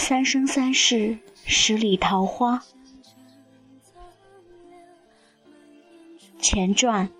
[0.00, 2.64] 三生三世十里桃花。
[6.40, 7.10] 前传：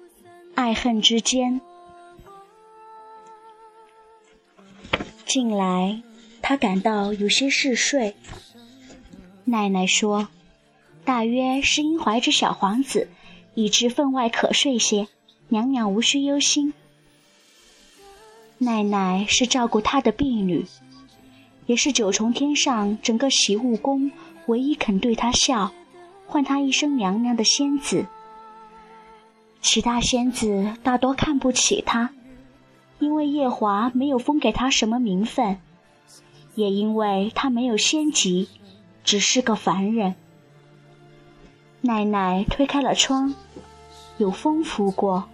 [0.54, 1.60] 爱恨之间。
[5.26, 6.02] 近来，
[6.40, 8.16] 他感到有些嗜睡。
[9.44, 10.28] 奶奶说，
[11.04, 13.10] 大约是因怀着小皇子，
[13.54, 15.06] 以致分外可睡些，
[15.48, 16.72] 娘娘无需忧心。
[18.56, 20.64] 奶奶是照顾他的婢女。
[21.70, 24.10] 也是九重天上整个习武宫
[24.46, 25.70] 唯一肯对他笑、
[26.26, 28.06] 唤他一声娘娘的仙子。
[29.62, 32.10] 其他仙子大多看不起他，
[32.98, 35.60] 因为夜华没有封给他什么名分，
[36.56, 38.48] 也因为他没有仙籍，
[39.04, 40.16] 只是个凡人。
[41.82, 43.32] 奶奶推开了窗，
[44.18, 45.28] 有风拂过，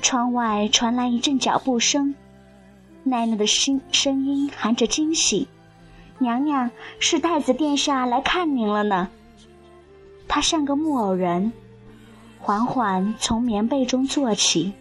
[0.00, 2.14] 窗外传来一阵脚步声，
[3.04, 5.46] 奶奶的心声音含着惊喜。
[6.18, 9.08] 娘娘是太子殿下来看您了呢。
[10.26, 11.52] 他像个木偶人，
[12.38, 14.72] 缓缓从棉被中坐起，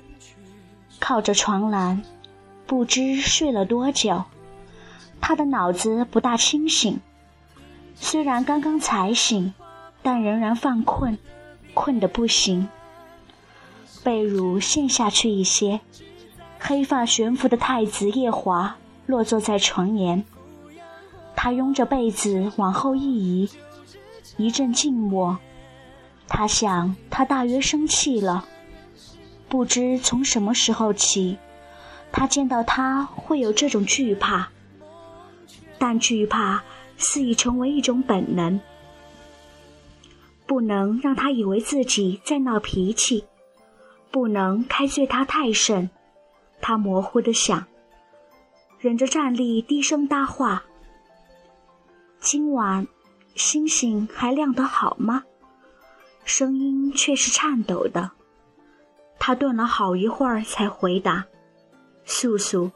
[1.00, 2.04] 靠着床栏，
[2.66, 4.24] 不知睡了多久。
[5.22, 7.00] 他的脑子不大清醒，
[7.96, 9.54] 虽然刚刚才醒，
[10.02, 11.18] 但仍然犯困，
[11.74, 12.68] 困得不行。
[14.04, 15.82] 被褥陷下去一些，
[16.60, 20.24] 黑发悬浮的太子夜华落坐在床沿。
[21.38, 23.50] 他拥着被子往后一移，
[24.38, 25.38] 一阵静默。
[26.28, 28.44] 他想，他大约生气了。
[29.48, 31.38] 不知从什么时候起，
[32.12, 34.50] 他见到他会有这种惧怕。
[35.78, 36.64] 但惧怕
[36.98, 38.60] 似已成为一种本能，
[40.48, 43.26] 不能让他以为自己在闹脾气，
[44.10, 45.92] 不能开罪他太甚。
[46.60, 47.68] 他模糊的想，
[48.80, 50.64] 忍着站立，低声搭话。
[52.30, 52.86] 今晚
[53.36, 55.24] 星星还亮得好吗？
[56.26, 58.12] 声音却是颤抖的。
[59.18, 61.26] 他顿了好一会儿，才回答
[62.04, 62.72] ：“素素，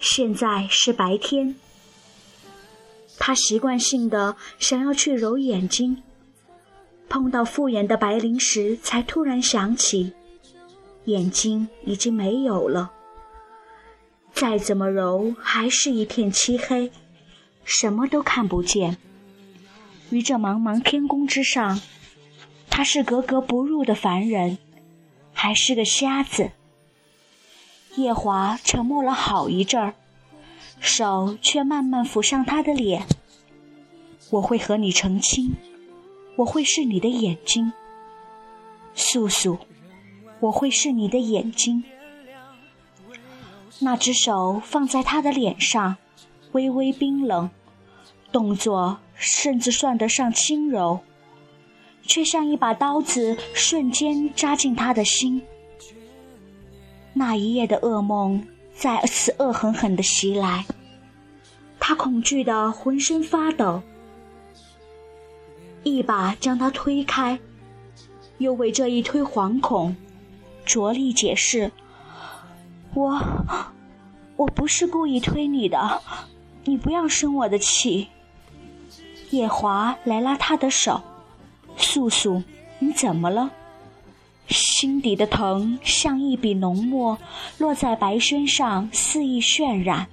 [0.00, 1.56] 现在是白天。”
[3.20, 6.02] 他习惯性的想要去揉眼睛，
[7.06, 10.14] 碰到复眼的白灵时，才突然想起，
[11.04, 12.92] 眼睛已经没有了。
[14.32, 16.90] 再怎么揉，还是一片漆黑。
[17.66, 18.96] 什么都看不见。
[20.10, 21.80] 于这茫茫天宫之上，
[22.70, 24.56] 他是格格不入的凡人，
[25.32, 26.52] 还是个瞎子。
[27.96, 29.94] 夜华沉默了好一阵儿，
[30.78, 33.04] 手却慢慢抚上他的脸。
[34.30, 35.54] 我会和你成亲，
[36.36, 37.72] 我会是你的眼睛，
[38.94, 39.58] 素素，
[40.38, 41.82] 我会是你的眼睛。
[43.80, 45.96] 那只手放在他的脸上。
[46.56, 47.50] 微微冰冷，
[48.32, 51.00] 动作甚至算得上轻柔，
[52.00, 55.42] 却像一把刀子瞬间扎进他的心。
[57.12, 58.42] 那一夜的噩梦
[58.74, 60.64] 再次恶狠狠地袭来，
[61.78, 63.82] 他恐惧得浑身发抖，
[65.82, 67.38] 一把将他推开，
[68.38, 69.94] 又为这一推惶恐，
[70.64, 71.70] 着力解释
[72.96, 73.20] ：“我，
[74.36, 76.00] 我不是故意推你的。”
[76.66, 78.08] 你不要生我的气。
[79.30, 81.00] 夜华来拉他的手，
[81.76, 82.42] 素素，
[82.78, 83.50] 你怎么了？
[84.48, 87.18] 心底的疼像一笔浓墨
[87.58, 90.06] 落在白宣上，肆意渲染。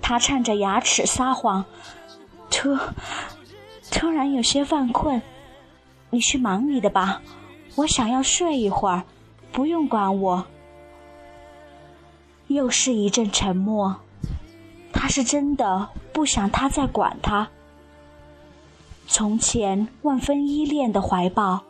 [0.00, 1.64] 他颤着牙齿撒谎
[2.50, 2.78] ：“突，
[3.90, 5.20] 突然有些犯困，
[6.10, 7.20] 你去忙你的吧，
[7.74, 9.02] 我想要睡一会儿，
[9.50, 10.46] 不用管我。”
[12.46, 13.96] 又是一阵沉默。
[14.98, 17.48] 他是真的不想他再管他。
[19.06, 21.62] 从前万分依恋的怀抱，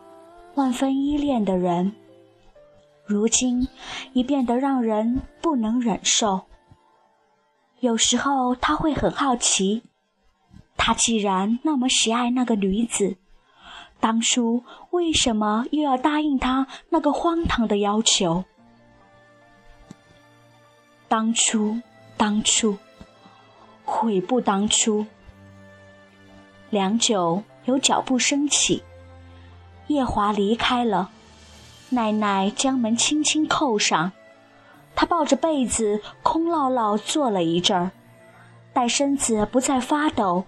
[0.54, 1.92] 万分依恋的人，
[3.04, 3.68] 如今
[4.14, 6.42] 已变得让人不能忍受。
[7.80, 9.82] 有时候他会很好奇，
[10.76, 13.16] 他既然那么喜爱那个女子，
[14.00, 18.44] 当初为什么又要答应他那个荒唐的要求？
[21.08, 21.82] 当初，
[22.16, 22.78] 当初。
[23.86, 25.06] 悔不当初。
[26.68, 28.82] 良久，有脚步声起，
[29.86, 31.10] 夜华离开了。
[31.90, 34.10] 奶奶将门轻轻扣上，
[34.96, 37.92] 她抱着被子空落落坐了一阵儿，
[38.72, 40.44] 待身子不再发抖，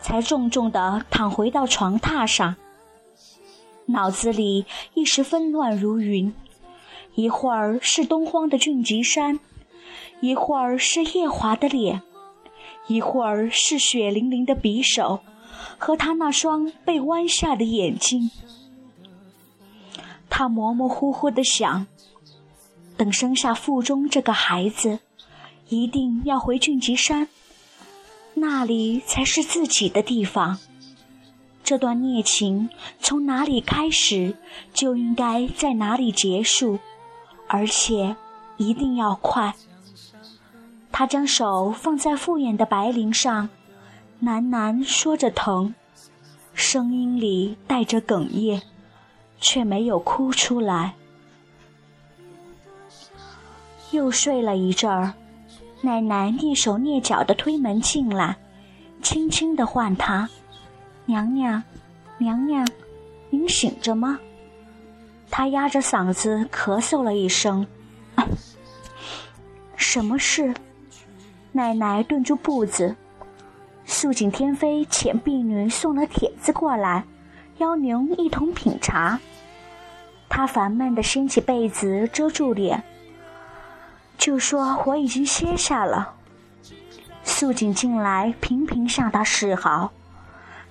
[0.00, 2.54] 才重重地躺回到床榻上。
[3.86, 4.64] 脑子里
[4.94, 6.32] 一时纷乱如云，
[7.16, 9.40] 一会儿是东荒的俊极山。
[10.26, 12.02] 一会儿是夜华的脸，
[12.88, 15.20] 一会儿是血淋淋的匕首，
[15.78, 18.32] 和他那双被剜下的眼睛。
[20.28, 21.86] 他模模糊糊的想：
[22.96, 24.98] 等生下腹中这个孩子，
[25.68, 27.28] 一定要回俊吉山，
[28.34, 30.58] 那里才是自己的地方。
[31.62, 32.68] 这段孽情
[32.98, 34.36] 从哪里开始，
[34.74, 36.80] 就应该在哪里结束，
[37.46, 38.16] 而且
[38.56, 39.54] 一定要快。
[40.98, 43.50] 他将手放在复眼的白绫上，
[44.22, 45.74] 喃喃说着疼，
[46.54, 48.62] 声音里带着哽咽，
[49.38, 50.94] 却没有哭出来。
[53.90, 55.12] 又睡了一阵儿，
[55.82, 58.38] 奶奶蹑手蹑脚地推门进来，
[59.02, 60.26] 轻轻地唤他
[61.04, 61.62] ：“娘娘，
[62.16, 62.66] 娘娘，
[63.28, 64.18] 您醒着吗？”
[65.30, 67.66] 他压着嗓子咳嗽了一声
[69.76, 70.54] ：“什么事？”
[71.56, 72.94] 奶奶顿住步子，
[73.86, 77.04] 素锦天妃遣婢女送了帖子过来，
[77.56, 79.18] 邀您一同品茶。
[80.28, 82.84] 她烦闷地掀起被子遮住脸，
[84.18, 86.12] 就说我已经歇下了。
[87.24, 89.90] 素锦进来频频向她示好，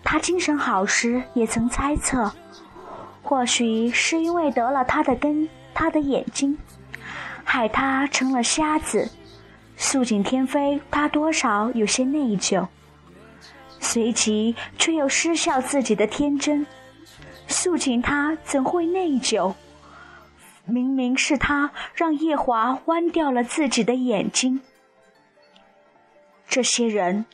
[0.04, 2.32] 她精神好时也曾猜测，
[3.24, 6.56] 或许是因为得了她的根，她的眼睛，
[7.44, 9.10] 害她成了瞎子。
[9.78, 12.68] 素锦天妃，她多少有些内疚，
[13.80, 16.66] 随即却又失笑自己的天真。
[17.48, 19.54] 素锦她怎会内疚？
[20.68, 24.62] 明明是他让夜华剜掉了自己的眼睛。
[26.48, 27.26] 这些人，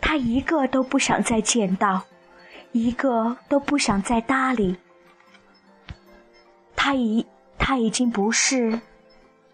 [0.00, 2.04] 他一个都不想再见到，
[2.72, 4.78] 一个都不想再搭理。
[6.74, 7.26] 他已，
[7.58, 8.80] 他已经不是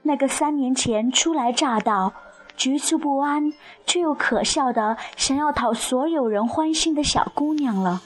[0.03, 2.13] 那个三年前初来乍到。
[2.57, 3.53] 局促不安
[3.87, 8.03] 却又可笑的想要讨所有人欢心的小姑娘了。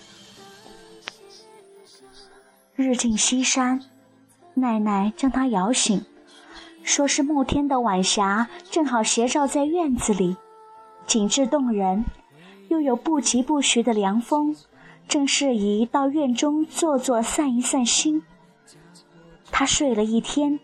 [2.74, 3.82] 日近西山，
[4.54, 6.04] 奶奶将她摇醒，
[6.82, 10.36] 说是暮天的晚霞正好斜照在院子里，
[11.06, 12.04] 景致动人，
[12.68, 14.56] 又有不疾不徐的凉风，
[15.08, 18.22] 正适宜到院中坐坐散一散心。
[19.50, 20.60] 她睡了一天，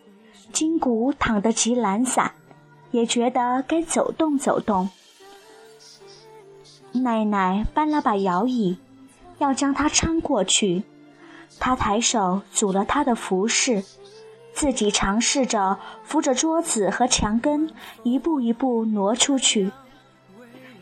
[0.52, 2.32] 筋骨躺得极懒散。
[2.94, 4.88] 也觉得该走动走动。
[6.92, 8.78] 奶奶搬了把摇椅，
[9.38, 10.84] 要将他搀过去。
[11.58, 13.82] 他抬手阻了他的服饰，
[14.52, 17.68] 自己尝试着扶着桌子和墙根，
[18.04, 19.72] 一步一步挪出去。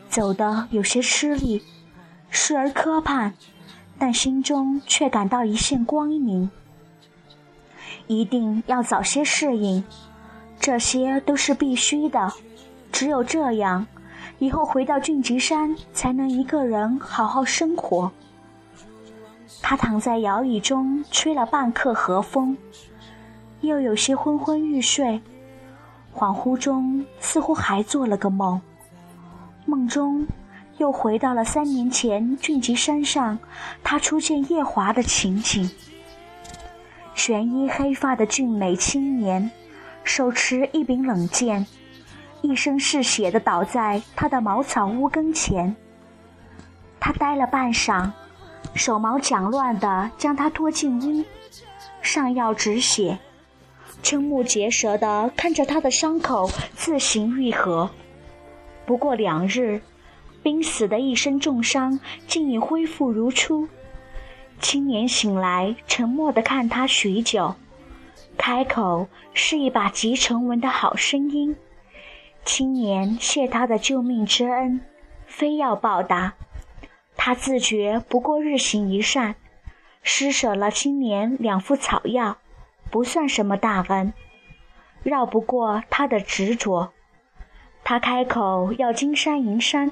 [0.07, 1.63] 走得有些吃力，
[2.29, 3.31] 时而磕绊，
[3.97, 6.51] 但心中却感到一线光明。
[8.05, 9.83] 一定要早些适应。
[10.63, 12.31] 这些都是必须的，
[12.89, 13.85] 只有这样，
[14.39, 18.09] 以后回到俊吉山才能一个人好好生活。
[19.61, 22.55] 他躺在摇椅中吹了半刻和风，
[23.59, 25.21] 又有些昏昏欲睡，
[26.15, 28.61] 恍惚中似乎还做了个梦，
[29.65, 30.25] 梦中
[30.77, 33.37] 又回到了三年前俊吉山上
[33.83, 35.69] 他初见夜华的情景。
[37.15, 39.51] 玄衣黑发的俊美青年。
[40.03, 41.65] 手持一柄冷剑，
[42.41, 45.75] 一身是血的倒在他的茅草屋跟前。
[46.99, 48.11] 他呆了半晌，
[48.73, 51.25] 手忙脚乱地将他拖进屋，
[52.01, 53.17] 上药止血，
[54.03, 57.89] 瞠目结舌地看着他的伤口自行愈合。
[58.85, 59.81] 不过两日，
[60.43, 63.67] 濒死的一身重伤竟已恢复如初。
[64.59, 67.55] 青年醒来，沉默地看他许久。
[68.37, 71.55] 开口是一把极沉稳的好声音。
[72.43, 74.81] 青年谢他的救命之恩，
[75.25, 76.33] 非要报答。
[77.15, 79.35] 他自觉不过日行一善，
[80.01, 82.37] 施舍了青年两副草药，
[82.91, 84.11] 不算什么大恩，
[85.03, 86.91] 绕不过他的执着。
[87.85, 89.91] 他开口要金山银山，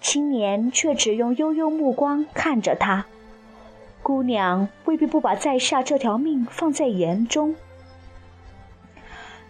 [0.00, 3.06] 青年却只用悠悠目光看着他。
[4.02, 7.54] 姑娘未必不把在下这条命放在眼中。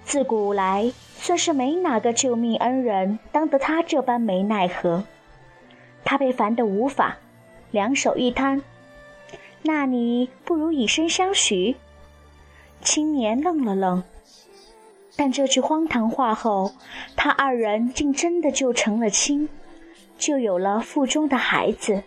[0.04, 5.04] 自古来，算是没哪个救命恩人当得他这般没奈何。
[6.04, 7.18] 他被烦得无法，
[7.70, 8.62] 两手一摊
[9.62, 11.76] ：“那你不如以身相许。”
[12.80, 14.02] 青年愣了愣，
[15.16, 16.72] 但这句荒唐话后，
[17.14, 19.48] 他二人竟真的就成了亲，
[20.16, 22.02] 就有了腹中的孩子。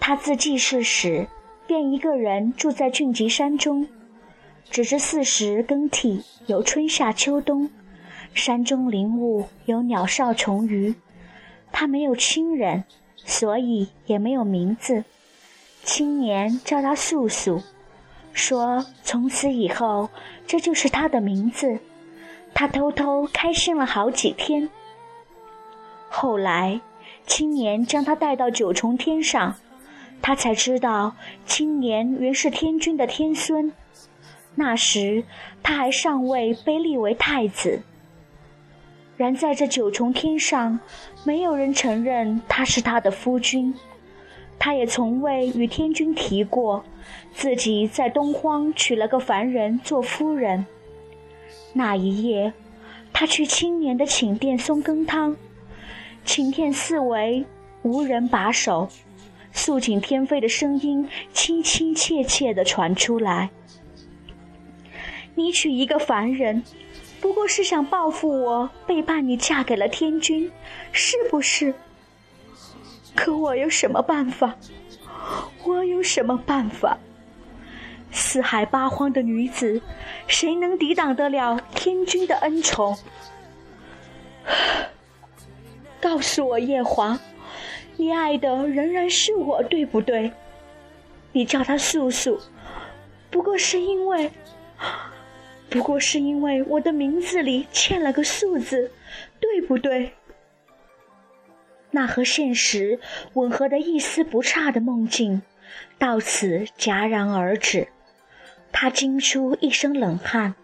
[0.00, 1.26] 他自记事时。
[1.66, 3.86] 便一个人住在俊吉山中，
[4.70, 7.68] 只知四时更替，有春夏秋冬，
[8.32, 10.94] 山中林物有鸟兽虫鱼，
[11.70, 12.84] 他没有亲人，
[13.16, 15.04] 所以也没有名字。
[15.84, 17.62] 青年叫他素素，
[18.32, 20.08] 说从此以后
[20.46, 21.80] 这就是他的名字。
[22.54, 24.70] 他偷偷开心了好几天。
[26.08, 26.80] 后来，
[27.26, 29.56] 青年将他带到九重天上，
[30.20, 33.72] 他才知道青年原是天君的天孙。
[34.54, 35.24] 那时
[35.62, 37.82] 他还尚未被立为太子。
[39.16, 40.78] 然在这九重天上，
[41.24, 43.74] 没有人承认他是他的夫君，
[44.58, 46.84] 他也从未与天君提过
[47.32, 50.66] 自己在东荒娶了个凡人做夫人。
[51.72, 52.52] 那一夜，
[53.12, 55.36] 他去青年的寝殿松羹汤，
[56.24, 57.44] 寝殿四围
[57.82, 58.88] 无人把守，
[59.58, 63.50] 素锦天妃的声音亲亲切切地传出来
[65.34, 66.62] ：“你娶一个凡人。”
[67.20, 70.48] 不过是想报复我背叛你，嫁给了天君，
[70.92, 71.74] 是不是？
[73.16, 74.54] 可我有什么办法？
[75.64, 76.96] 我有什么办法？
[78.12, 79.82] 四海八荒的女子，
[80.28, 82.96] 谁能抵挡得了天君的恩宠？
[86.00, 87.18] 告诉我，夜华，
[87.98, 90.32] 你爱的仍然是我，对不对？
[91.32, 92.40] 你叫他素素，
[93.28, 94.30] 不过是因为……
[95.68, 98.90] 不过是因为我的名字里欠了个“素”字，
[99.40, 100.12] 对不对？
[101.90, 103.00] 那和现实
[103.34, 105.42] 吻合的一丝不差的梦境，
[105.98, 107.88] 到此戛然而止。
[108.70, 110.54] 他惊出一身冷汗，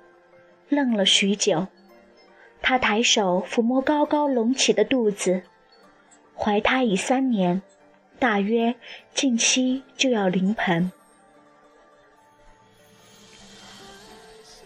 [0.69, 1.67] 愣了许久。
[2.62, 5.43] 他抬手抚摸高高隆起的肚子，
[6.37, 7.62] 怀胎已三年，
[8.19, 8.75] 大约
[9.14, 10.91] 近期就要临盆。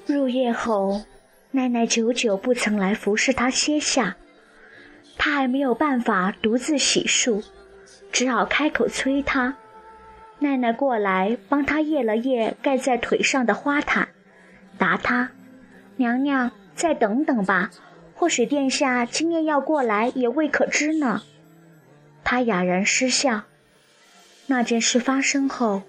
[0.07, 1.03] 入夜后，
[1.51, 4.17] 奈奈久久不曾来服侍他歇下，
[5.19, 7.45] 他还没有办法独自洗漱，
[8.11, 9.57] 只好开口催他。
[10.39, 14.09] 奈奈过来帮他掖了掖盖在腿上的花毯，
[14.79, 15.31] 答他
[15.97, 17.71] ：“娘娘再等等吧，
[18.15, 21.23] 或许殿下今夜要过来也未可知呢。”
[22.31, 23.45] 他哑然失笑。
[24.49, 25.85] 那件事发生后，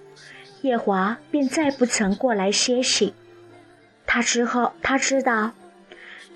[0.62, 3.14] 夜华便再不曾过来歇息。
[4.06, 5.52] 他之后，他知道，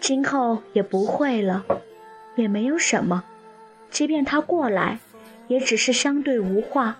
[0.01, 1.63] 今后也不会了，
[2.35, 3.23] 也没有什么。
[3.91, 4.99] 即便他过来，
[5.47, 6.99] 也只是相对无话，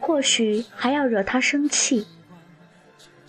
[0.00, 2.06] 或许还要惹他生气。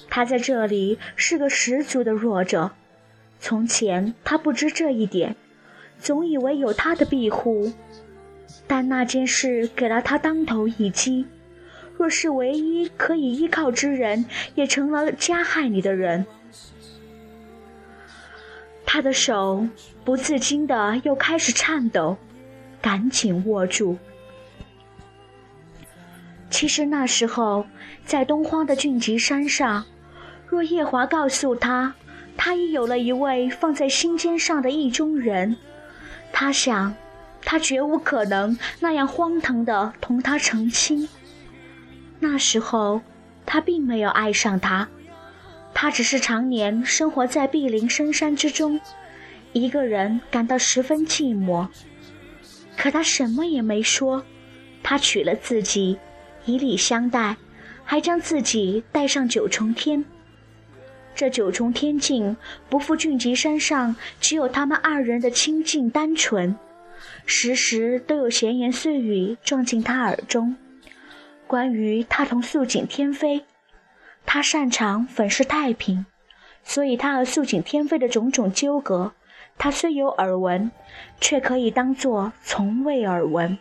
[0.10, 2.72] 他在这里是个十足的弱者。
[3.42, 5.36] 从前他不知这一点，
[6.00, 7.74] 总以为有他的庇护，
[8.72, 11.26] 但那件事给了他当头一击。
[11.98, 14.24] 若是唯一可以依靠之人，
[14.56, 16.26] 也成了加害你的人。
[18.86, 19.68] 他的手
[20.06, 22.16] 不自禁的又开始颤抖，
[22.82, 23.98] 赶紧握住。
[26.50, 27.66] 其实那时候，
[28.06, 29.84] 在东荒的峻极山上，
[30.48, 31.94] 若夜华告诉他，
[32.38, 35.58] 他已有了一位放在心尖上的意中人，
[36.32, 36.96] 他想，
[37.44, 41.08] 他绝无可能那样荒唐的同他成亲。
[42.20, 43.02] 那时候，
[43.46, 44.88] 他并没有爱上他。
[45.74, 48.80] 他只是常年生活在碧林深山之中，
[49.54, 51.68] 一个人感到十分寂寞。
[52.78, 54.24] 可他什么也没说，
[54.84, 55.98] 他娶了自己，
[56.46, 57.38] 以礼相待，
[57.84, 60.04] 还将自己带上九重天。
[61.16, 62.38] 这九重天境
[62.70, 66.56] 不负峻极山上只有他们二人的清静单纯，
[67.34, 70.58] 时时都有闲言碎语撞进他耳中，
[71.48, 73.46] 关于他同素锦天妃。
[74.26, 76.06] 他擅长粉饰太平，
[76.62, 79.14] 所以他和素锦天妃的种种纠葛，
[79.58, 80.72] 他虽有耳闻，
[81.22, 83.58] 却可以当作从未耳闻。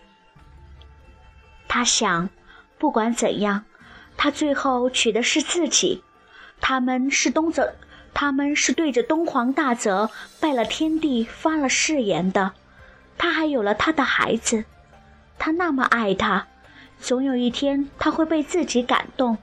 [1.68, 2.28] 他想，
[2.76, 3.64] 不管怎样，
[4.16, 6.02] 他最后娶的是自己。
[6.60, 7.76] 他们是东泽，
[8.12, 10.10] 他们是对着东皇大泽
[10.40, 12.52] 拜了天地、发了誓言的。
[13.20, 14.64] 他还有了他的孩子，
[15.38, 16.48] 他那么爱他，
[16.98, 19.36] 总有一天他会被自己感动。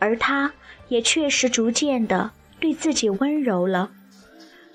[0.00, 0.52] 而他
[0.88, 3.92] 也确实逐渐的对自己温柔了，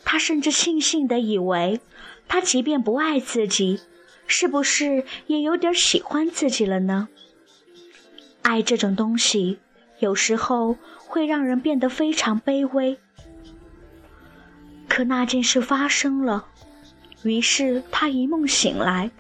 [0.06, 1.82] 他甚至庆幸的以为，
[2.30, 3.82] 他即便不爱自己，
[4.28, 7.10] 是不是也有点喜欢自己了呢？
[8.44, 9.60] 爱这种东西，
[10.00, 12.98] 有时候会让人变得非常卑微。
[14.88, 16.48] 可那件事发生了，
[17.24, 19.12] 于是他一梦醒来，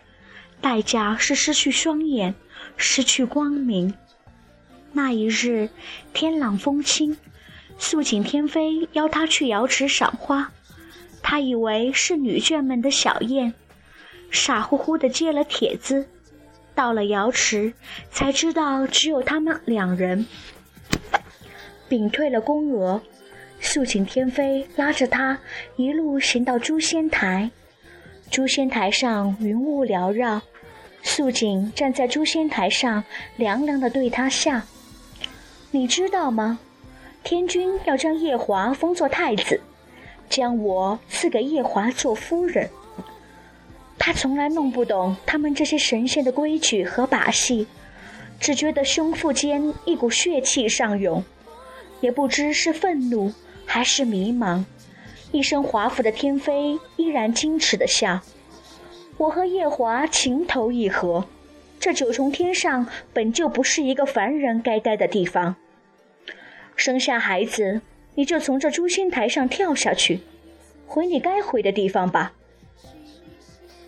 [0.59, 2.33] 代价是失去双眼，
[2.77, 3.93] 失去光明。
[4.93, 5.69] 那一日，
[6.13, 7.17] 天朗风清，
[7.77, 10.51] 素锦天妃邀他去瑶池赏花。
[11.23, 13.53] 他以为是女眷们的小宴，
[14.31, 16.07] 傻乎乎的接了帖子。
[16.73, 17.73] 到了瑶池，
[18.11, 20.25] 才知道只有他们两人。
[21.87, 23.01] 屏退了宫娥，
[23.59, 25.37] 素锦天妃拉着他
[25.75, 27.51] 一路行到诛仙台。
[28.31, 30.41] 诛仙台上云雾缭绕，
[31.03, 33.03] 素锦站在诛仙台上，
[33.35, 34.61] 凉凉的对他笑
[35.71, 36.57] ：“你知道吗？
[37.25, 39.59] 天君要将夜华封作太子，
[40.29, 42.69] 将我赐给夜华做夫人。”
[43.99, 47.67] 他从来弄不懂他们这些神仙的规矩和把戏，
[48.39, 51.21] 只觉得胸腹间一股血气上涌，
[51.99, 53.33] 也不知是愤怒
[53.65, 54.63] 还是迷茫。
[55.31, 58.19] 一身华服的天妃依然矜持的笑
[59.17, 61.25] ：“我和夜华情投意合，
[61.79, 65.55] 这九重天上本就不是一个凡人该待的地方。
[66.75, 67.81] 生下孩子，
[68.15, 70.19] 你就从这诛仙台上跳下去，
[70.85, 72.33] 回你该回的地方吧。”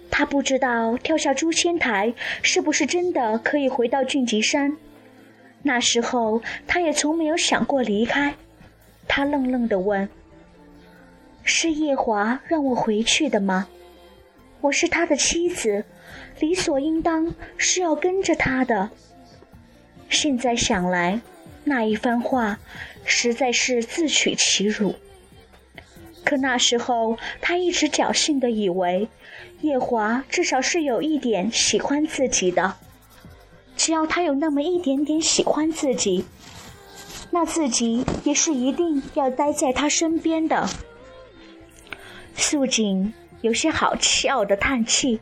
[0.09, 4.77] 他不知道跳下诛仙台是不是真的可以回到俊极山。
[5.63, 8.35] 那时候他也从没有想过离开。
[9.07, 10.07] 他愣愣地问
[11.43, 13.67] ：“是夜华让我回去的吗？
[14.61, 15.85] 我是他的妻子，
[16.39, 18.89] 理所应当是要跟着他的。”
[20.09, 21.21] 现在想来，
[21.63, 22.59] 那一番话
[23.03, 24.95] 实在是自取其辱。
[26.23, 29.07] 可那时候他一直侥幸地以为。
[29.61, 32.75] 夜华至少是有一点喜欢自己的，
[33.77, 36.25] 只要他有那么一点点喜欢自己，
[37.31, 40.69] 那自己也是一定要待在他身边的。
[42.35, 45.19] 素锦有些好笑的叹气，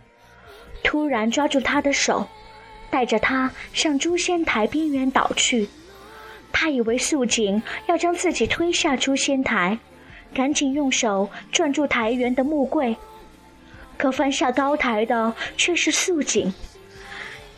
[0.83, 2.27] 突然抓住他的手，
[2.89, 5.69] 带着他向诛仙台边缘倒去。
[6.51, 9.79] 他以为素锦要将自己推下诛仙台，
[10.33, 12.95] 赶紧用手攥住台缘的木柜。
[13.97, 16.53] 可翻下高台的却是素锦，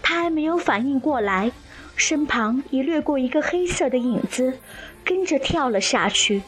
[0.02, 1.52] 他还没有反应过来，
[1.96, 4.60] 身旁已掠过一个黑色的影子，
[5.06, 6.42] 跟着跳了下去。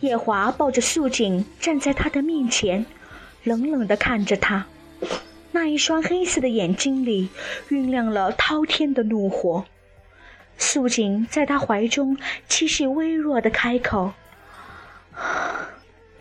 [0.00, 2.84] 夜华抱着素锦站在他的面前，
[3.42, 4.66] 冷冷地看着他，
[5.52, 7.28] 那一双黑色的眼睛里
[7.70, 9.64] 酝酿了滔天的怒火。
[10.58, 12.16] 素锦在他怀中
[12.48, 14.12] 气息微弱地开口：“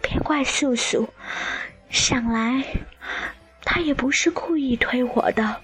[0.02, 1.10] 别怪素素，
[1.90, 2.64] 想来……”
[3.66, 5.62] 他也不是故意推我的，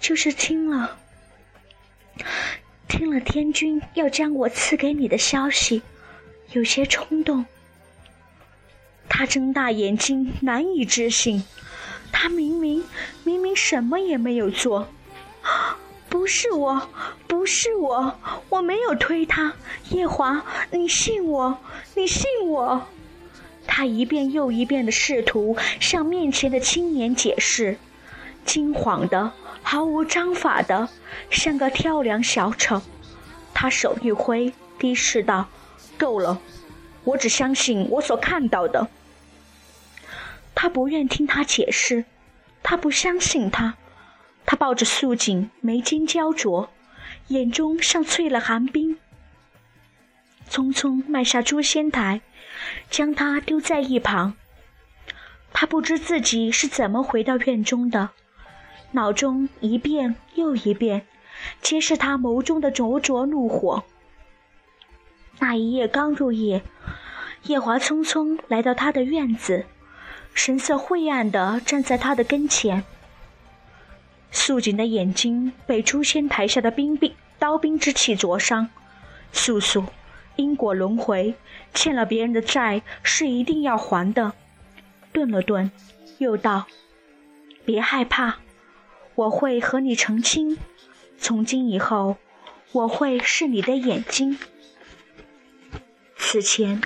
[0.00, 0.96] 就是听了
[2.88, 5.82] 听了天君要将我赐给你的消息，
[6.52, 7.44] 有些冲动。
[9.08, 11.44] 他睁大眼睛，难以置信。
[12.12, 12.84] 他明明
[13.24, 14.88] 明明什么也没有做，
[16.08, 16.88] 不是我，
[17.26, 19.54] 不是我，我没有推他。
[19.90, 21.58] 夜华，你信我，
[21.94, 22.86] 你信我。
[23.66, 27.76] 他一遍又一遍的试图向面前的青年解释，
[28.44, 29.30] 惊慌的、
[29.62, 30.88] 毫无章法的，
[31.30, 32.80] 像个跳梁小丑。
[33.52, 35.48] 他手一挥，低视道
[35.98, 36.40] ：“够了，
[37.04, 38.88] 我只相信我所看到的。”
[40.54, 42.04] 他不愿听他解释，
[42.62, 43.74] 他不相信他。
[44.46, 46.70] 他抱着素锦，眉间焦灼，
[47.26, 48.96] 眼中像淬了寒冰，
[50.48, 52.22] 匆匆迈下诛仙台。
[52.90, 54.34] 将他丢在一旁，
[55.52, 58.10] 他不知自己是怎么回到院中的，
[58.92, 61.06] 脑中一遍又一遍，
[61.62, 63.84] 皆是他眸中的灼灼怒火。
[65.40, 66.62] 那一夜刚入夜，
[67.44, 69.66] 夜华匆匆来到他的院子，
[70.34, 72.84] 神色晦暗地站在他的跟前。
[74.30, 78.68] 素锦的眼睛被诛仙台下的冰冰刀兵之气灼伤，
[79.32, 79.86] 素素。
[80.36, 81.34] 因果轮回，
[81.74, 84.34] 欠了别人的债是一定要还的。
[85.12, 85.72] 顿了顿，
[86.18, 86.66] 又道
[87.66, 88.36] ：“别害怕，
[89.16, 90.56] 我会和你成亲。
[91.18, 92.18] 从今以后，
[92.70, 94.38] 我会是你的眼睛。”
[96.18, 96.82] 此前，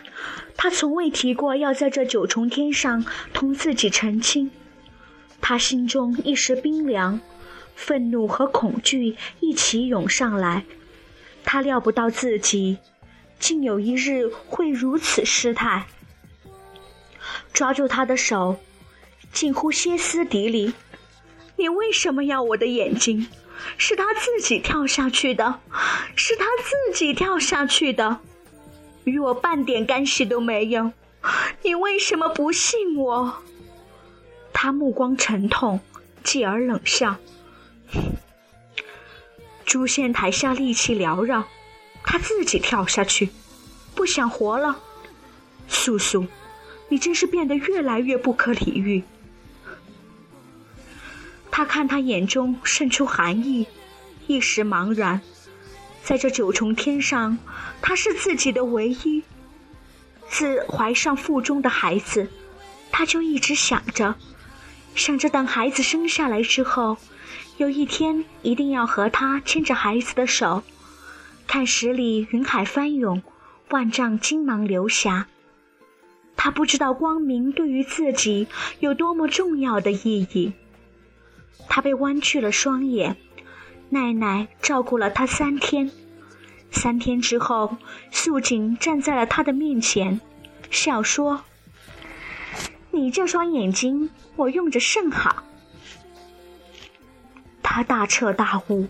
[0.56, 4.52] 他从未提过要在这九重天上同自己成亲。
[5.40, 7.20] 他心中一时冰凉，
[7.74, 10.64] 愤怒和恐惧一起涌上来。
[11.44, 12.78] 他料不到自己。
[13.40, 15.88] 竟有一日会如此失态，
[17.52, 18.60] 抓住他的手，
[19.32, 20.74] 近乎歇斯底里
[21.58, 23.26] ：“你为什么要我的眼睛？
[23.76, 25.58] 是他自己跳下去的，
[26.14, 28.20] 是他自己跳下去的，
[29.04, 30.92] 与我半点干系都没有。
[31.62, 33.42] 你为什么不信我？”
[34.52, 35.80] 他目光沉痛，
[36.22, 37.16] 继而冷笑
[39.64, 41.44] ：“诛仙台下戾气缭绕。”
[42.04, 43.30] 他自己跳下去，
[43.94, 44.80] 不想活了。
[45.68, 46.26] 素素，
[46.88, 49.04] 你真是变得越来越不可理喻。
[51.50, 53.68] 他看他眼中渗出寒意，
[54.26, 55.20] 一时茫然。
[56.04, 57.38] 在这九重天上，
[57.80, 59.22] 他是自己的唯一。
[60.28, 62.28] 自怀上腹中的孩子，
[62.90, 64.14] 他就一直想着，
[64.94, 66.96] 想着等孩子生下来之后，
[67.58, 70.62] 有一天一定要和他牵着孩子的手，
[71.46, 73.22] 看十里云海翻涌，
[73.70, 75.28] 万丈金芒流霞。
[76.34, 78.48] 他不知道光明对于自己
[78.80, 80.52] 有多么重要的意义。
[81.68, 83.16] 他被弯曲了双眼。
[83.92, 85.90] 奈奈照顾了他三天，
[86.70, 87.76] 三天之后，
[88.10, 90.18] 素锦站在了他的面前，
[90.70, 91.44] 笑说
[92.90, 95.42] ：“你这双眼睛，我用着甚好。”
[97.62, 98.88] 他大彻大悟：“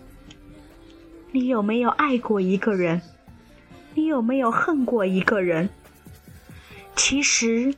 [1.33, 3.01] 你有没有爱过一个人？
[3.95, 5.69] 你有没有恨过一个人？
[6.95, 7.75] 其实，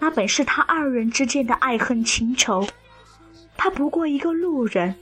[0.00, 2.66] 那本是他二人之间的爱恨情仇，
[3.56, 4.96] 他不过一个路人。”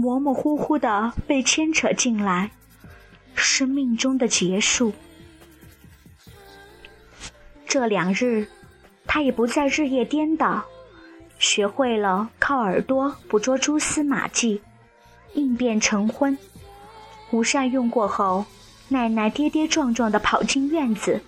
[0.00, 2.52] 模模糊糊的被牵扯进来，
[3.34, 4.92] 生命中的结束。
[7.66, 8.46] 这两日，
[9.08, 10.64] 他也不再日夜颠倒，
[11.40, 14.62] 学会了靠耳朵捕捉蛛丝马迹，
[15.32, 16.38] 应变成婚。
[17.32, 18.46] 午膳用过后，
[18.90, 21.20] 奶奶跌跌撞撞的跑进院子，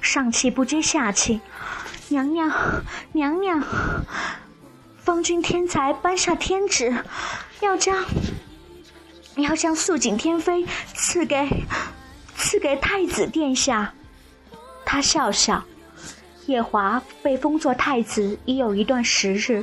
[0.00, 1.40] 上气不接下气
[2.10, 2.50] ：“娘娘，
[3.12, 3.62] 娘娘，
[4.96, 7.04] 方君天才颁下天旨。”
[7.60, 8.04] 要将
[9.36, 11.48] 要将素锦天妃赐给
[12.36, 13.92] 赐给太子殿下。
[14.84, 15.64] 他笑笑。
[16.46, 19.62] 夜华被封作太子已有一段时日，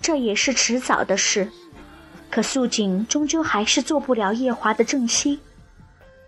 [0.00, 1.48] 这也是迟早的事。
[2.28, 5.38] 可素锦终究还是做不了夜华的正妻。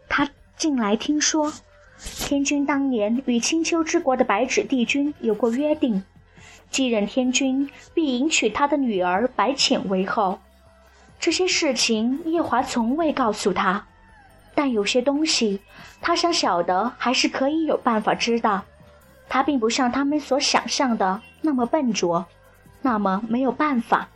[0.08, 1.52] 他近来听说，
[1.98, 6.04] 天君当年与青丘之国的白纸帝君有过约定，
[6.70, 10.38] 继任天君必迎娶他的女儿白浅为后。
[11.24, 13.82] 这些事情夜华从未告诉他，
[14.54, 15.58] 但有些东西
[16.02, 18.62] 他想晓得，还是可以有办法知道。
[19.26, 22.26] 他并不像他们所想象的那么笨拙，
[22.82, 24.06] 那么没有办法。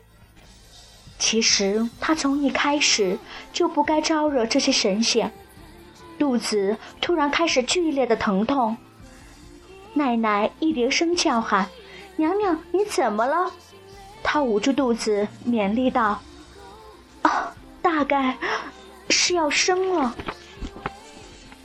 [1.19, 3.19] 其实他从一开始
[3.55, 5.33] 就不该招惹这些神仙。
[6.19, 8.77] 肚子突然开始剧烈的疼痛，
[9.95, 11.67] 奶奶一连声叫喊
[12.17, 13.51] ：“娘娘，你怎么了？”
[14.23, 16.21] 他捂住肚子，勉励道。
[17.83, 18.37] 大概
[19.11, 20.17] 是要生了。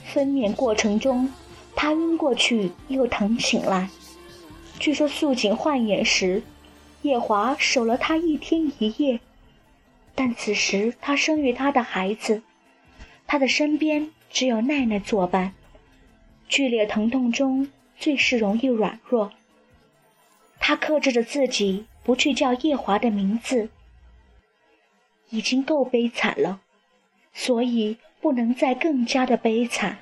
[0.04, 1.32] 分娩过程中，
[1.74, 3.88] 他晕过去，又疼醒来。
[4.78, 6.42] 据说素锦换眼时，
[7.02, 9.20] 夜华守了他一天一夜。
[10.14, 12.42] 但此时他生育他的孩子，
[13.26, 15.52] 他的身边只有奈奈作伴。
[16.48, 19.32] 剧烈疼痛中，最是容易软弱。
[20.60, 23.70] 他克制着自己，不去叫夜华的名字。
[25.30, 26.60] 已经够悲惨了，
[27.32, 29.98] 所以不能再更加的悲惨。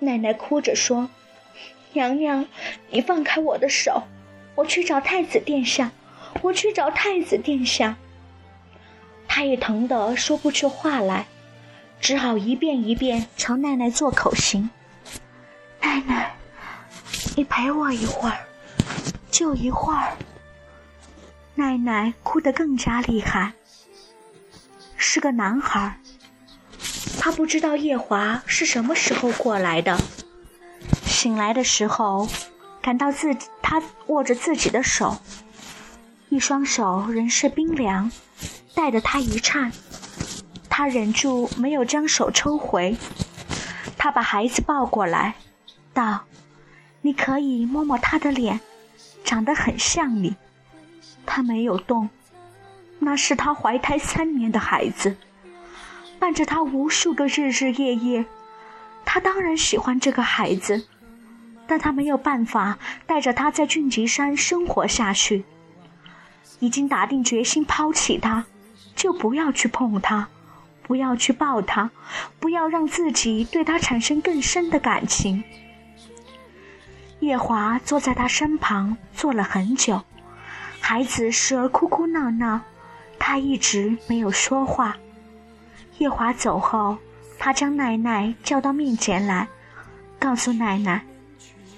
[0.00, 1.08] 奶奶哭着说
[1.94, 2.46] ：“娘娘，
[2.90, 4.02] 你放开我的手，
[4.54, 5.92] 我去找太子殿下，
[6.42, 7.96] 我去找太子殿下。”
[9.26, 11.26] 他也疼得说不出话来，
[12.00, 14.68] 只好一遍一遍朝奶奶做口型
[15.80, 16.36] ：“奶奶，
[17.36, 18.46] 你陪我一会儿，
[19.30, 20.16] 就一会儿。”
[21.56, 23.52] 奈奈哭得更加厉害。
[24.96, 26.00] 是个男孩，
[27.18, 29.98] 他不知道夜华是什么时候过来的。
[31.04, 32.28] 醒来的时候，
[32.82, 35.18] 感到自己他握着自己的手，
[36.28, 38.10] 一双手仍是冰凉，
[38.74, 39.72] 带得他一颤。
[40.68, 42.96] 他忍住没有将手抽回，
[43.96, 45.36] 他把孩子抱过来，
[45.92, 46.24] 道
[47.00, 48.60] ：“你可以摸摸他的脸，
[49.24, 50.34] 长得很像你。”
[51.26, 52.08] 他没有动，
[52.98, 55.16] 那是他怀胎三年的孩子，
[56.18, 58.24] 伴着他无数个日日夜夜。
[59.04, 60.86] 他当然喜欢这个孩子，
[61.66, 65.44] 但他没有办法带着他在俊吉山生活下去。
[66.60, 68.46] 已经打定决心抛弃他，
[68.96, 70.28] 就不要去碰他，
[70.82, 71.90] 不要去抱他，
[72.40, 75.44] 不要让自己对他产生更深的感情。
[77.20, 80.02] 夜华坐在他身旁，坐了很久。
[80.86, 82.60] 孩子时而哭哭闹闹，
[83.18, 84.94] 他一直没有说话。
[85.96, 86.98] 夜华走后，
[87.38, 89.48] 他将奶奶叫到面前来，
[90.18, 91.02] 告诉奶奶，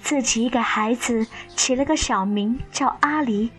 [0.01, 3.49] 自己给孩子起了个小名叫阿离，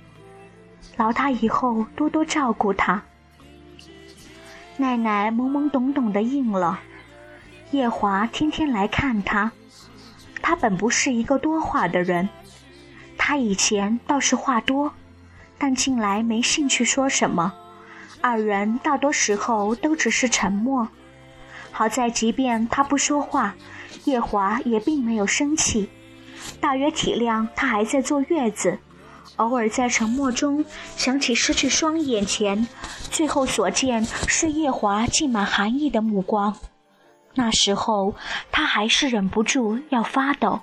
[0.99, 3.03] 劳他以后多多照顾他。
[4.77, 6.79] 奶奶懵懵懂懂的应了。
[7.71, 9.51] 夜华天天来看他，
[10.43, 12.29] 他本不是一个多话的人，
[13.17, 14.93] 他以前倒是话多。
[15.59, 17.53] 但近来没兴趣说什么。
[18.21, 20.89] 二人大多时候都只是沉默。
[21.71, 23.55] 好在，即便他不说话，
[24.05, 25.89] 夜华也并没有生气，
[26.61, 28.79] 大约体谅他还在坐月子，
[29.37, 30.65] 偶尔在沉默中
[30.97, 32.67] 想起失去双眼前，
[33.11, 36.57] 最后所见是夜华浸满寒意的目光。
[37.35, 38.15] 那时候，
[38.51, 40.63] 他还是忍不住要发抖。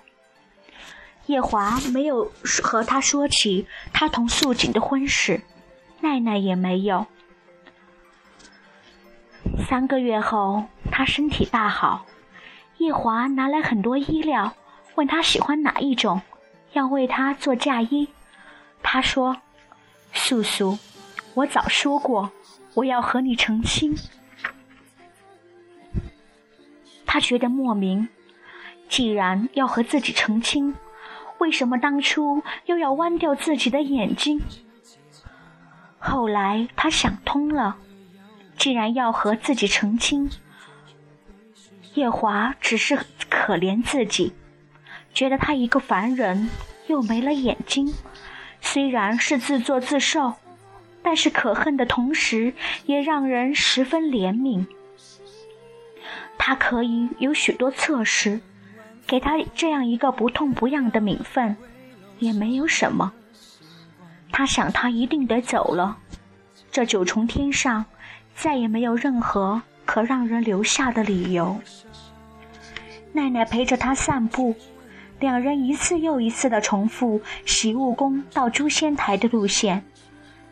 [1.28, 2.32] 叶华没有
[2.64, 5.42] 和他说起他同素锦的婚事，
[6.02, 7.08] 奈奈也没有。
[9.68, 12.06] 三个月后，他身体大好。
[12.78, 14.54] 叶华拿来很多衣料，
[14.96, 16.22] 问他喜欢哪一种，
[16.74, 18.10] 要为他做嫁衣。
[18.84, 19.38] 他说
[20.14, 20.78] ：“素素，
[21.34, 22.32] 我早说过，
[22.76, 23.96] 我要和你成亲。”
[27.08, 28.10] 他觉得莫名，
[28.90, 30.76] 既然要和自己成亲，
[31.40, 34.42] 为什么当初又要弯掉自己的眼睛？
[36.00, 37.78] 后来他想通了。
[38.58, 40.30] 既然要和自己成亲，
[41.94, 42.98] 夜华只是
[43.30, 44.34] 可怜自己，
[45.14, 46.50] 觉得他一个凡人
[46.88, 47.94] 又没了眼睛，
[48.62, 50.36] 虽然是自作自受，
[51.04, 52.54] 但是可恨的同时
[52.86, 54.66] 也让人十分怜悯。
[56.38, 58.40] 他可以有许多测试，
[59.08, 61.56] 给他这样一个不痛不痒的名分，
[62.20, 63.14] 也没有什么。
[64.32, 65.98] 他想，他一定得走了，
[66.72, 67.86] 这九重天上。
[68.38, 71.58] 再也没有任何可让人留下的理由。
[73.14, 74.54] 奈奈陪着他散步，
[75.22, 79.86] 两人一次又一次的重复习武宫到诛仙台的路线。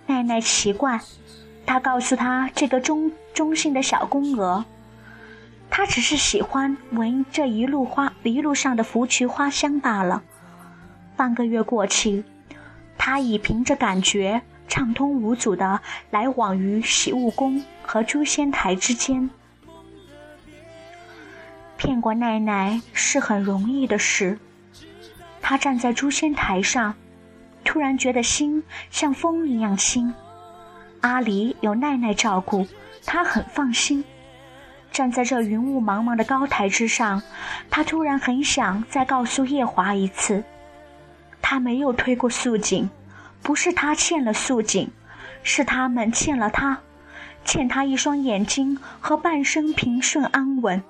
[0.07, 0.97] 奈奈奇怪，
[1.65, 4.63] 他告诉他这个中中性的小宫娥，
[5.75, 10.21] 他只是喜欢闻这一路花一路上的芙蕖花香罢了。
[11.15, 12.23] 半个月过去，
[12.95, 14.43] 他已凭着感觉。
[14.67, 15.81] 畅通无阻的
[16.11, 19.29] 来往于洗雾宫和诛仙台之间，
[21.75, 24.39] 骗过奈奈是很容易的事。
[25.41, 26.93] 他站在诛仙台上，
[27.63, 30.13] 突然觉得心像风一样轻。
[31.01, 32.67] 阿离有奈奈照顾，
[33.05, 34.03] 他很放心。
[34.93, 37.21] 站在这云雾茫茫的高台之上，
[37.69, 40.43] 他突然很想再告诉夜华一次，
[41.41, 42.89] 他没有推过素锦。
[43.41, 44.89] 不是他欠了素锦，
[45.43, 46.79] 是他们欠了他，
[47.43, 50.81] 欠他一双眼睛和半生平顺安稳。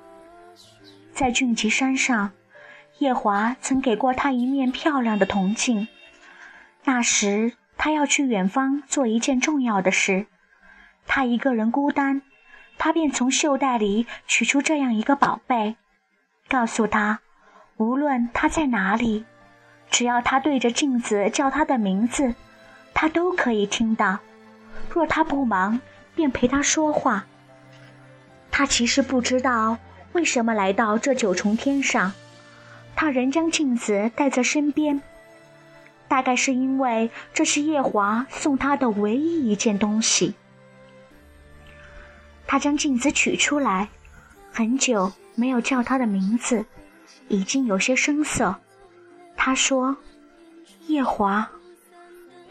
[1.14, 2.30] 在俊极山上，
[3.00, 5.88] 夜华曾给过他一面漂亮的铜镜，
[6.84, 10.28] 那时他要去远方做一件重要的事，
[11.08, 12.22] 他一个人孤单，
[12.78, 15.76] 他便从袖袋里取出这样一个宝贝，
[16.50, 17.20] 告诉他，
[17.78, 19.26] 无论他在哪里。
[19.90, 22.34] 只要他对着镜子叫他的名字，
[22.94, 24.20] 他都可以听到。
[24.90, 25.80] 若他不忙，
[26.16, 27.26] 便陪他说话。
[28.50, 29.78] 他其实不知道
[30.14, 32.14] 为什么来到这九重天上，
[32.96, 35.02] 他仍将镜子带在身边。
[36.08, 40.36] 大概是因为这是夜华送他的唯一一件东西。
[42.54, 43.90] 他将镜子取出来，
[44.52, 46.64] 很久没有叫他的名字，
[47.28, 48.56] 已经有些生涩。
[49.36, 49.98] 他说
[50.86, 51.50] ：“夜华。”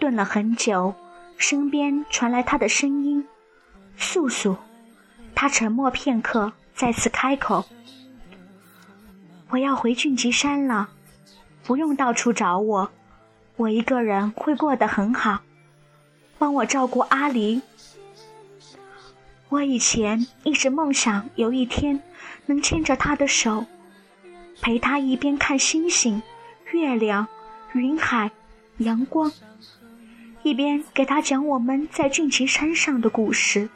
[0.00, 0.92] 顿了很久，
[1.36, 3.24] 身边传来他的声音
[3.96, 4.56] ：“素素。”
[5.36, 7.64] 他沉默片刻，再次开口
[9.50, 10.88] ：“我要回俊极山了，
[11.62, 12.90] 不用到处找我，
[13.54, 15.42] 我一个人会过得很好。
[16.40, 17.62] 帮我照顾阿离。
[19.52, 22.02] 我以前一直梦想有一天
[22.46, 23.66] 能牵着他的手，
[24.62, 26.22] 陪他一边看星星。”
[26.72, 27.26] 月亮、
[27.74, 28.30] 云海、
[28.78, 29.30] 阳光，
[30.42, 33.68] 一边给他讲我们在俊奇山上的故事。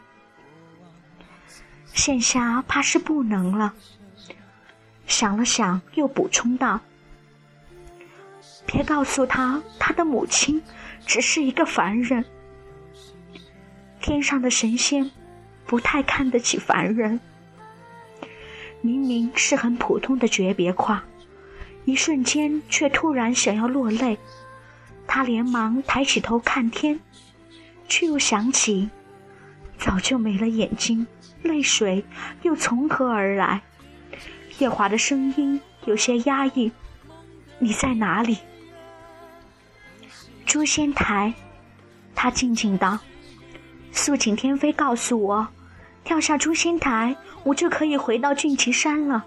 [1.92, 3.74] 现下怕是不能了。
[5.06, 6.80] 想了想，又补充道
[8.64, 10.62] ：“别告诉他，他的母亲
[11.04, 12.24] 只是一个凡人。
[14.00, 15.10] 天上的神仙
[15.66, 17.20] 不太看得起凡人。
[18.81, 21.05] 明明是很普通的诀别话。”
[21.87, 24.18] 一瞬间，却突然想要落泪。
[25.07, 26.98] 他连忙抬起头看天，
[27.87, 28.90] 却又想起，
[29.79, 31.07] 早就没了眼睛，
[31.42, 32.05] 泪水
[32.42, 33.62] 又从何而来？
[34.59, 36.72] 夜华的声音有些压抑
[37.61, 38.38] ：“你在哪里？”
[40.44, 41.33] 诛仙台，
[42.16, 42.98] 他静静道
[43.92, 45.46] ：“素锦天妃告诉我，
[46.07, 49.27] 跳下诛仙台，我就可以回到俊奇山了。”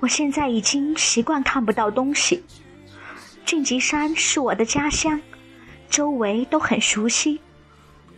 [0.00, 2.44] 我现在已经习惯看不到东西。
[3.46, 5.22] 俊极山是我的家乡，
[5.88, 7.40] 周围都很熟悉，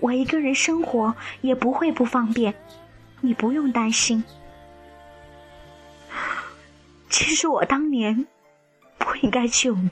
[0.01, 2.57] 我一个人生活也不会不方便，
[3.21, 4.25] 你不用担心。
[7.09, 8.27] 其实我当年
[8.99, 9.91] 不应该救你。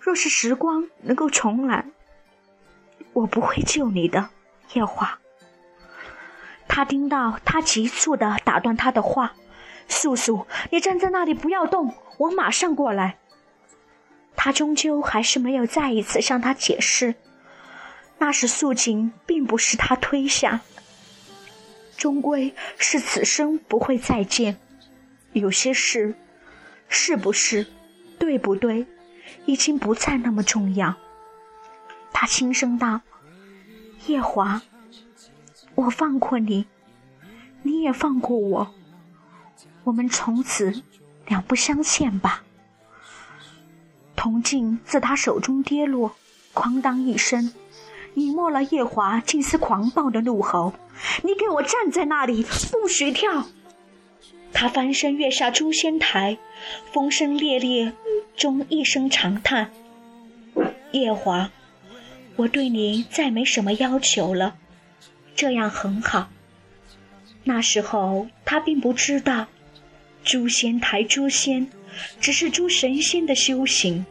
[0.00, 1.84] 若是时光能够重来，
[3.12, 4.30] 我不会救你的，
[4.72, 5.18] 夜华。
[6.76, 9.32] 他听到他急促的打断他的话
[9.88, 13.16] ：“素素，你站在那里不要动，我马上过来。”
[14.36, 17.14] 他终究还是没有再一次向他解释，
[18.18, 20.60] 那时素锦并不是他推下，
[21.96, 24.58] 终归是此生不会再见。
[25.32, 26.14] 有些事，
[26.90, 27.66] 是不是，
[28.18, 28.86] 对不对？
[29.46, 30.94] 已经不再那么重要。
[32.12, 33.00] 他轻声道
[34.08, 34.60] ：“夜华，
[35.76, 36.66] 我放过你，
[37.62, 38.74] 你也放过我，
[39.84, 40.82] 我们从此
[41.26, 42.42] 两不相欠吧。”
[44.16, 46.16] 铜镜自他手中跌落，
[46.54, 47.52] 哐当一声，
[48.14, 50.72] 隐没了夜华近似狂暴的怒吼
[51.22, 53.46] ：“你给我站在那里，不许跳！”
[54.52, 56.38] 他翻身跃下诛仙台，
[56.92, 57.92] 风声烈烈。
[58.34, 59.70] 中一声长叹
[60.92, 61.50] ：“夜华，
[62.36, 64.56] 我对你再没什么要求了，
[65.36, 66.30] 这样很好。”
[67.44, 69.46] 那时候他并不知道，
[70.24, 71.68] 诛仙台诛仙
[72.20, 74.04] 只是诸神仙的修行，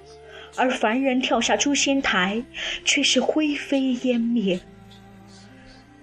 [0.56, 2.42] 而凡人跳下诛仙台
[2.86, 4.62] 却是灰飞烟灭。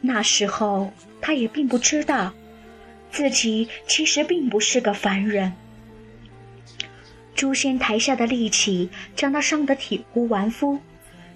[0.03, 2.35] 那时候他也并不知道，
[3.11, 5.55] 自己其实并不是个凡人。
[7.35, 10.81] 诛仙台下的戾气将他伤得体无完肤，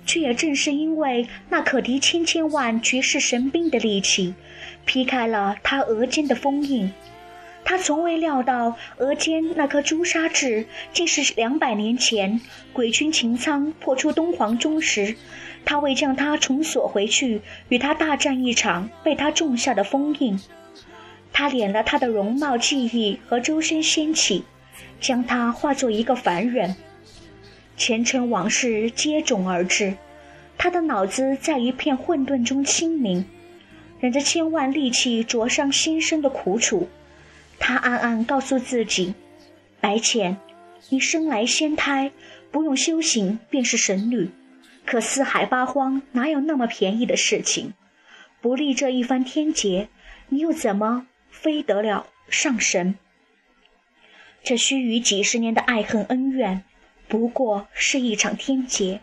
[0.06, 4.32] 却也正是因为那可敌千千万绝世神兵的戾气，
[4.86, 6.92] 劈开了他额间的封印。
[7.64, 12.40] 他从未料到额间那颗朱砂痣，竟是两百年前
[12.72, 15.16] 鬼君秦苍破出东皇钟时，
[15.64, 20.40] 他为将他重锁回去，与他大战一场，被他种下的封印。
[21.32, 24.44] 他敛了他的容貌、记忆和周身仙气。
[24.98, 26.74] 将他化作一个凡人，
[27.76, 29.94] 前尘往事接踵而至，
[30.56, 33.24] 他的脑子在一片混沌中清明，
[34.00, 36.88] 忍着千万戾气灼伤心生的苦楚，
[37.58, 39.14] 他暗暗告诉自己：
[39.80, 40.38] 白浅，
[40.88, 42.12] 你生来仙胎，
[42.50, 44.30] 不用修行便是神女，
[44.86, 47.74] 可四海八荒哪有那么便宜的事情？
[48.40, 49.88] 不历这一番天劫，
[50.28, 52.96] 你又怎么飞得了上神？
[54.42, 56.62] 这须臾几十年的爱恨恩怨，
[57.08, 59.00] 不过是一场天劫。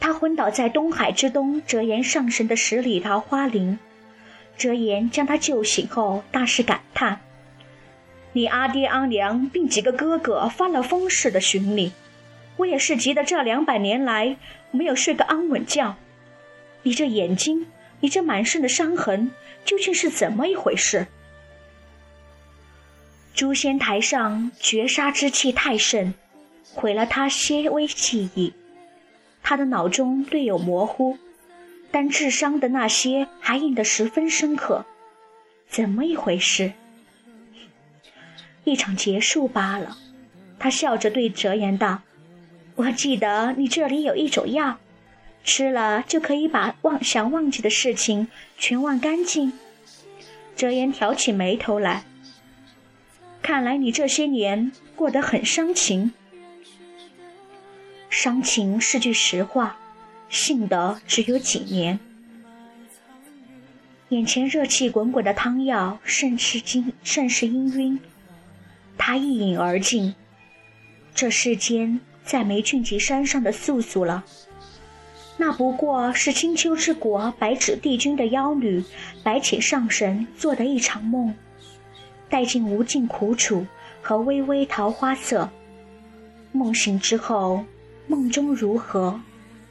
[0.00, 3.78] 他昏倒在东海之东折颜上神的十里桃花林，
[4.58, 7.20] 折颜将他救醒后，大是感叹
[8.34, 11.92] ：“你阿爹阿娘并几个哥哥发了疯似的寻你，
[12.58, 14.36] 我也是急得这两百年来
[14.70, 15.96] 没有睡个安稳觉。
[16.82, 17.66] 你这眼睛，
[18.00, 19.30] 你这满身的伤痕，
[19.64, 21.06] 究竟是怎么一回事？”
[23.34, 26.12] 诛仙台上绝杀之气太盛，
[26.74, 28.52] 毁了他些微记忆。
[29.42, 31.18] 他的脑中略有模糊，
[31.90, 34.84] 但智商的那些还印得十分深刻。
[35.68, 36.72] 怎么一回事？
[38.64, 39.96] 一场结束罢了。
[40.58, 42.02] 他笑着对哲言道
[42.76, 44.78] ：“我记得你这里有一种药，
[45.44, 49.52] 吃了就可以把忘想忘记的事情全忘干净。”
[50.56, 52.04] 哲言挑起眉头来。
[53.42, 56.12] 看来你这些年过得很伤情。
[58.16, 59.76] 伤情是句实话，
[60.28, 61.98] 信得只有几年。
[64.10, 67.98] 眼前热气滚滚的汤药甚是惊，甚是氤氲。
[68.96, 70.14] 他一饮而尽。
[71.12, 74.24] 这世间再没俊极山上的素素了，
[75.36, 78.84] 那不过是青丘之国白纸帝君的妖女
[79.24, 81.34] 白浅上神做的一场梦。
[82.30, 83.66] 带尽无尽苦楚
[84.00, 85.50] 和微微桃花色，
[86.52, 87.64] 梦醒之后，
[88.06, 89.18] 梦中如何，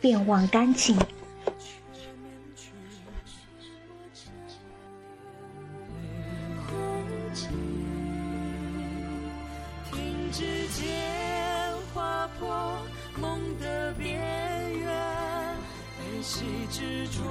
[0.01, 0.97] 便忘干净。
[9.91, 10.85] 听指尖
[11.93, 12.77] 划破
[13.21, 14.19] 梦的边
[14.79, 15.55] 缘，
[15.97, 17.21] 悲喜执着，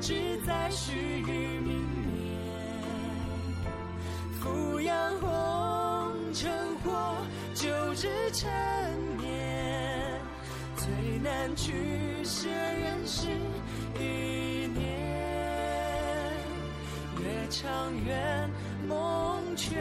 [0.00, 1.84] 只在须臾明。
[4.40, 6.48] 俯仰红尘
[6.84, 7.16] 祸，
[7.54, 8.48] 旧日陈
[9.18, 9.45] 年，
[10.86, 11.72] 最难取
[12.22, 13.26] 舍人世
[13.98, 14.86] 一念。
[17.18, 18.48] 越长远
[18.86, 19.74] 梦却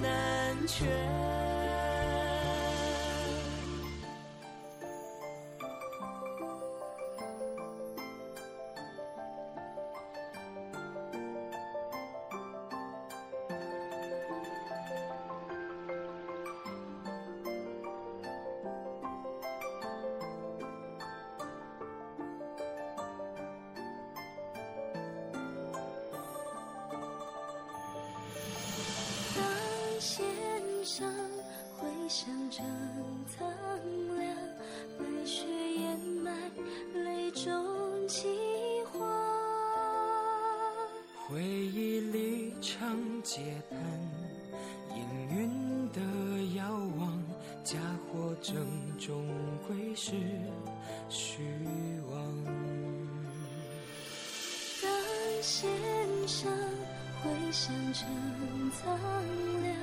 [0.00, 1.57] 难全。
[32.20, 32.66] 想成
[33.28, 33.48] 苍
[34.18, 34.36] 凉，
[34.98, 36.32] 白雪掩埋
[36.92, 37.48] 泪中
[38.08, 38.26] 凄
[38.86, 38.98] 惶。
[41.28, 43.38] 回忆里常嗟
[43.70, 43.78] 叹，
[44.90, 44.96] 氤
[45.30, 46.00] 氲的
[46.56, 47.22] 遥望，
[47.62, 47.78] 假
[48.10, 48.66] 货正
[48.98, 49.24] 终
[49.68, 50.10] 归是
[51.08, 51.44] 虚
[52.10, 52.44] 妄。
[54.82, 54.90] 当
[55.40, 55.70] 弦
[56.26, 56.50] 上
[57.22, 58.08] 回响成
[58.72, 58.98] 苍
[59.62, 59.76] 凉，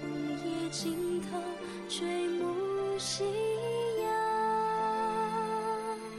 [0.00, 0.10] 红
[0.44, 1.38] 叶尽头
[1.88, 3.24] 追暮夕
[4.02, 4.06] 阳。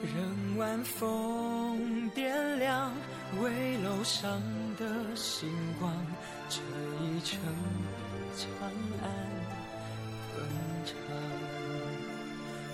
[0.01, 2.91] 任晚风点亮
[3.41, 4.41] 危楼上
[4.78, 5.49] 的星
[5.80, 5.93] 光，
[6.49, 6.59] 这
[7.03, 7.39] 一程
[8.36, 8.47] 长
[9.03, 9.09] 安
[10.36, 10.38] 更
[10.86, 10.93] 长。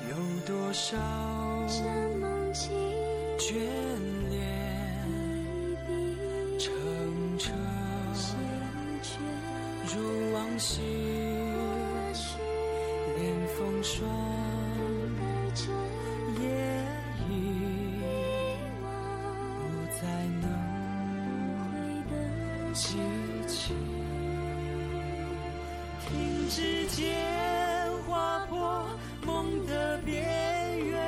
[0.10, 0.16] 有
[0.46, 0.96] 多少
[22.76, 22.98] 的记
[23.48, 23.74] 起，
[26.02, 27.16] 停止间
[28.06, 28.86] 划破
[29.26, 30.22] 梦的边
[30.86, 31.02] 缘，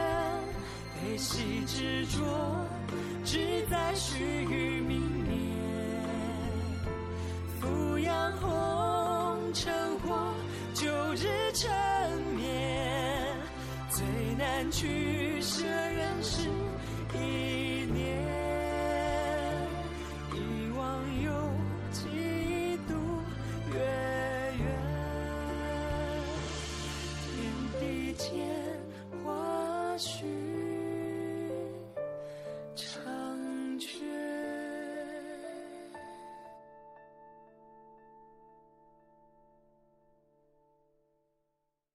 [0.95, 2.65] 悲喜执着
[3.25, 5.29] 只在须臾泯灭。
[7.59, 10.33] 俯仰红尘或
[10.73, 11.69] 旧日沉
[12.37, 13.35] 绵，
[13.89, 14.05] 最
[14.37, 16.47] 难取舍人世